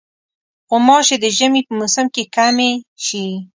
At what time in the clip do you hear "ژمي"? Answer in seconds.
1.37-1.61